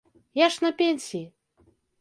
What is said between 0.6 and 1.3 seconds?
на пенсіі.